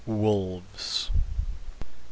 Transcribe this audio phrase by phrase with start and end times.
[0.07, 1.11] "Wolves."